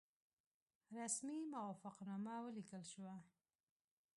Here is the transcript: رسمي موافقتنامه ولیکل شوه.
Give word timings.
رسمي 0.99 1.39
موافقتنامه 1.53 2.33
ولیکل 2.45 2.83
شوه. 2.93 3.15